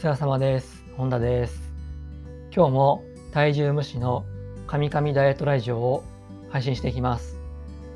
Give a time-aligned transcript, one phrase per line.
[0.00, 0.84] 世話様です。
[0.96, 1.60] 本田です。
[2.54, 3.02] 今日も
[3.32, 4.24] 体重無視の
[4.68, 6.04] 神々ダイエットラジオを
[6.50, 7.36] 配信していきます。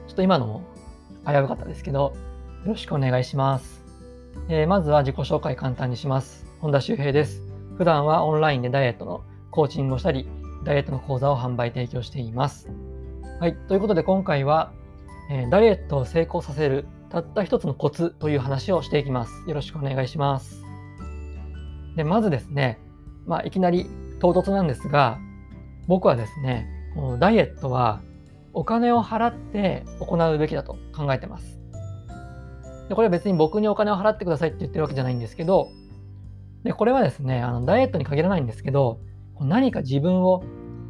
[0.08, 0.64] ちょっと今のも
[1.24, 3.84] 危うかったですけど、よろしくお願いします。
[4.48, 6.44] えーまずは自己紹介簡単にします。
[6.58, 7.40] 本田修平です。
[7.78, 10.26] 普段はオンラインでダイエットのコーチングをしたり、
[10.64, 12.68] ダイエットの講座を販売提供しています。
[13.38, 13.54] はい。
[13.68, 14.72] ということで今回は、
[15.30, 19.44] えーダイエットを成功させるたった一つのコツという話をしていきます。
[19.46, 20.61] よろしくお願いします。
[21.96, 22.78] で、まずですね、
[23.26, 23.86] まあ、いきなり
[24.20, 25.18] 唐突なんですが、
[25.88, 26.68] 僕はですね、
[27.18, 28.00] ダイエットは
[28.52, 31.58] お金を払って行うべきだと考えてます。
[32.88, 35.70] でこれは別に僕にお金を払ってくださいって言ってるわけじゃないんですけど、
[36.64, 39.00] でこれはですね、あのダイエットに限らないんですけど、
[39.40, 40.44] 何か自分を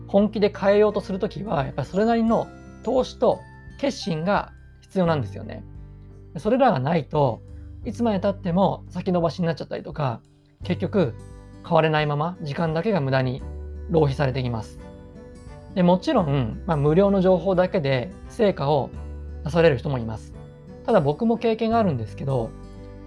[0.09, 2.49] 本気で変えようとするときは、やっぱりそれなりの
[2.83, 3.39] 投資と
[3.79, 5.65] 決心が必要なんですよね。
[6.37, 7.43] それらがないと
[7.85, 10.21] いつまでたっても先延ばしになっちゃったりとか
[10.65, 11.15] 結局
[11.67, 13.43] 変われないまま時間だけが無駄に
[13.91, 14.79] 浪費されていきます。
[15.75, 18.91] でもちろん、まあ、無料の情報だけで成果を
[19.45, 20.33] 出される人もいます。
[20.85, 22.51] ただ僕も経験があるんですけど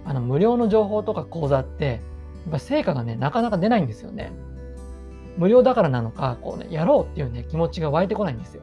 [0.04, 2.00] あの無料の情報とか講座って
[2.44, 4.32] やっぱ成果がねなかなか出ないんですよね。
[5.36, 8.62] 無料だからなのかこうねやろうっていうね気持ちが湧いてこないんですよ。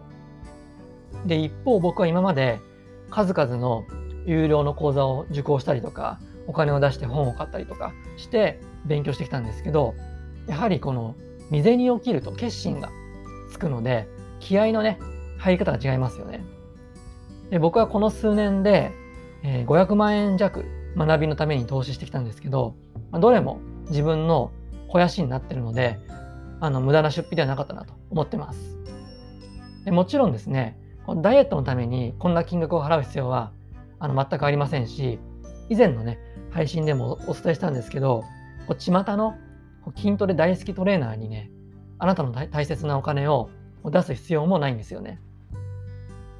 [1.25, 2.59] で一方僕は今まで
[3.09, 3.85] 数々の
[4.25, 9.95] 有料の講座を受講したりとかお金を出して本を買ったりとかして勉強してきたんですけど
[10.47, 11.15] やはりこの
[11.47, 12.89] 未然に起きると決心が
[13.51, 14.07] つくので
[14.39, 14.99] 気合のね
[15.37, 16.43] 入り方が違いますよね。
[17.49, 18.91] で僕はこの数年で、
[19.43, 22.75] えー500万円弱学びのために投資してきたんですけど、
[23.11, 24.51] まどれも自分の
[24.87, 25.99] 肥やしになってるので
[26.59, 28.77] あの無駄な出費ではなかったなと思ってます。
[29.85, 30.77] でもちろんですね
[31.21, 33.51] ダイエットのためにこんな金額を払う必要は
[33.99, 35.19] あの全くありませんし
[35.69, 36.19] 以前のね
[36.53, 38.23] 配信でもお伝えしたんですけど
[38.67, 39.35] こう巷の
[39.97, 41.51] 筋トレ大好きトレーナーにね
[41.97, 43.49] あなたの大切なお金を
[43.85, 45.19] 出す必要もないんですよね。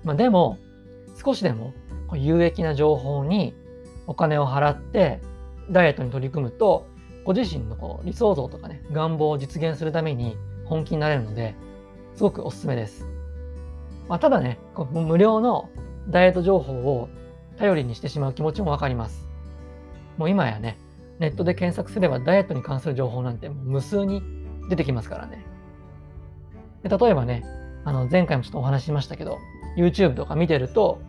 [0.03, 0.57] まあ、でも
[1.23, 1.73] 少しでも
[2.13, 3.53] 有益な情報に
[4.07, 5.21] お金を払って
[5.71, 6.85] ダイエットに取り組むと
[7.23, 10.35] ご自身のこう理想像とかね願望を実現するために
[10.65, 11.55] 本気になれるので
[12.15, 13.07] すごくおすすめです。
[14.07, 14.59] まあ、ただね
[14.91, 15.69] 無料の
[16.09, 17.09] ダイエット情報を
[17.57, 19.32] 頼りにしてしまう気持ちもわかります。
[20.17, 20.77] もう今やね、
[21.19, 24.21] ネットで検索すればダイエットに関する情報なんて無数に
[24.69, 25.45] 出てきますからね。
[26.83, 27.43] で例えばね、
[27.85, 29.37] あの前回もちょっとお話ししましたけど、
[29.77, 31.01] YouTube とか見てると、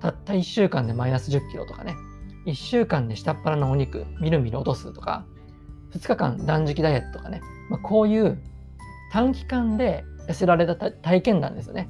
[0.00, 1.96] たった1週間でマイナス10キロとかね、
[2.46, 5.26] 1週間で下っ腹のお肉みるみる落とすとか、
[5.92, 7.40] 2日間断食ダイエットとかね、
[7.70, 8.38] まあ、こういう
[9.12, 11.88] 短期間で痩せられた体験談ですよね。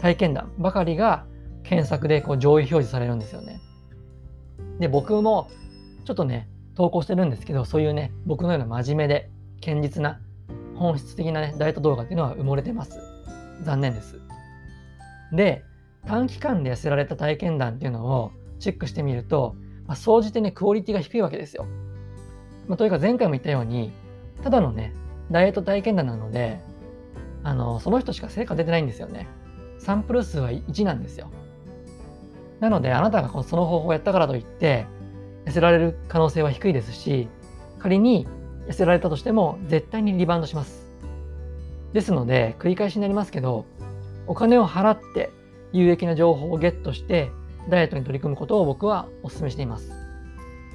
[0.00, 1.26] 体験談ばかりが
[1.62, 3.60] 検索でこう上位表示されるんですよね。
[4.78, 5.48] で、僕も
[6.04, 9.30] ちょっとね、投稿してるんですけど、そういうね、僕のような真面目で
[9.64, 10.20] 堅実な
[10.74, 12.98] 本質的なね、ダイエット動画っていうのは埋もれてます。
[13.62, 14.20] 残念です。
[15.32, 15.64] で、
[16.06, 19.54] 短期間で痩せられた体験談っていうのをチェックしてみると、
[19.86, 21.66] まあ、総じてね、クオリティが低いわけですよ。
[22.66, 23.92] まあ、というか前回も言ったように、
[24.42, 24.92] ただのね、
[25.30, 26.60] ダイエット体験談なので、
[27.44, 29.28] あの、その人しか成果出てないんですよね。
[29.78, 31.30] サンプル数は1なんですよ。
[32.60, 34.86] なので、あなたがその方法をやったからといって、
[35.46, 37.28] 痩せられる可能性は低いですし、
[37.78, 38.26] 仮に
[38.68, 40.86] 痩せられたとしても、絶対にリバウンドします。
[41.92, 43.66] ですので、繰り返しになりますけど、
[44.26, 45.30] お金を払って
[45.72, 47.30] 有益な情報をゲットして、
[47.68, 49.90] ダイエットに取り組むことを僕はお勧めしています。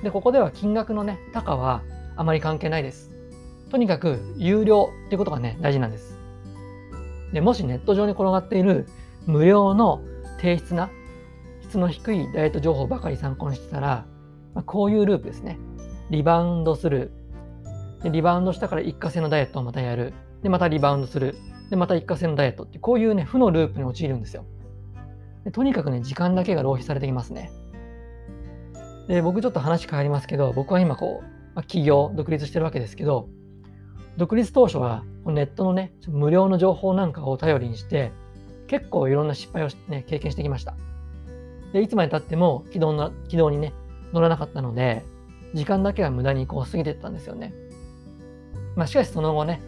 [0.04, 1.82] で、ここでは金額のね、高は
[2.16, 3.12] あまり関係ないです。
[3.72, 6.18] とにかく、有料っていうことがね、大事なんです。
[7.34, 8.88] で、もしネット上に転がっている
[9.26, 10.02] 無料の
[10.40, 10.90] 低質な
[11.62, 14.06] 質の低いダイエット情報ばかり参考にしてたら、
[14.58, 15.60] まあ、こういうループですね。
[16.10, 17.12] リバウンドする。
[18.02, 20.16] でリバウンドしたから一過性のダイエットをまたやる。
[20.42, 21.36] で、またリバウンドする。
[21.70, 24.46] で、また一過性のダイエットって、こういうね、負のループに陥るんですよ。
[25.44, 27.52] でとにかくね、時間だけが浪費されてきますね。
[29.08, 33.30] で、僕ちょっと話変わりますけど、僕は今こう、まあ、起業、独立してるわけですけど、
[34.18, 38.12] 独立当初はネットのね、無料の情報なんかを頼りにして、
[38.66, 40.74] 結構いろんな失敗を、ね、経験してきました。
[41.74, 43.72] で、いつまで経っても軌道な軌道にね、
[44.14, 45.06] 乗らなかったので、
[45.54, 47.54] 時間だけが無駄にこう過ぎてったんですよね。
[48.76, 49.62] まあしかしその後ね、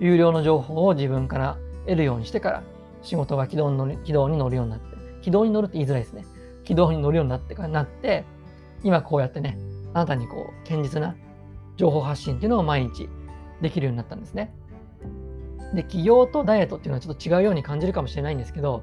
[0.00, 2.62] 有料の情報を自分から得るようにしてから、
[3.02, 6.24] 仕事が軌道に乗り軌道に乗るようになって、軌道に乗るって言いづらいですね。
[6.64, 8.24] 軌道に乗るようになってからなって、
[8.84, 9.58] 今こうやってね、
[9.94, 11.16] あなたにこう、堅実な
[11.76, 13.08] 情報発信っていうのを毎日
[13.60, 14.54] できるようになったんですね。
[15.74, 18.82] で、起業とダイエットっていうのはちょっと違うように感じるかもしれないんですけど、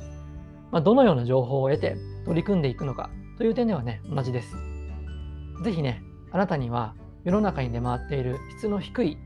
[0.72, 4.56] まあ、どのような情報を得て取り組んでいくのかという点ではね、同じです。
[5.64, 6.02] ぜひね、
[6.32, 9.18] あなたには世の中に出回っている質の低い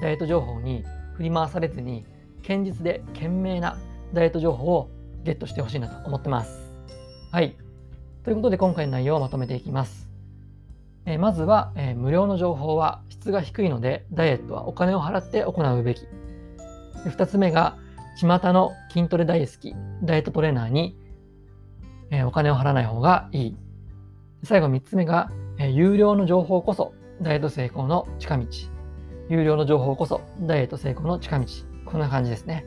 [0.00, 0.84] ダイエット情報に
[1.16, 2.06] 振り回されずに
[2.46, 3.78] 堅実で賢明な
[4.12, 4.90] ダイエット情報を
[5.24, 6.72] ゲットしてほしいなと思ってます。
[7.30, 7.56] はい。
[8.24, 10.08] ということで今回の内容をまとめていきます。
[11.06, 16.02] えー、まずは、えー、無料の情報は質が低いのでダイエットはお金を払って行うべき。
[17.06, 17.76] 2つ目が
[18.16, 19.74] 巷の筋トレ大好き
[20.04, 20.96] ダイエットトレーナーに、
[22.10, 23.56] えー、お金を払わない方がいい。
[24.44, 25.30] 最後3つ目が、
[25.62, 28.46] え有料の情報こそダイエット成功の近道。
[29.28, 31.46] 有料の情報こそダイエット成功の近道。
[31.84, 32.66] こんな感じですね。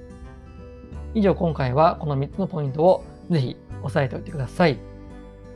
[1.13, 4.79] 以上今回はこの3つのポイントをぜひ押さえておいてください。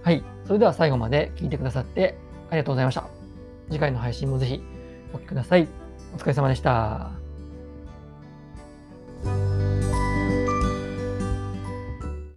[0.03, 0.23] はい。
[0.45, 2.17] それでは最後まで聞いてくださって
[2.49, 3.05] ありがとうございました。
[3.69, 4.61] 次回の配信もぜひ
[5.13, 5.67] お聴きください。
[6.13, 7.11] お疲れ様でした。